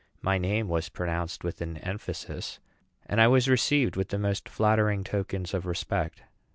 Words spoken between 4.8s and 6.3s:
tokens of respect.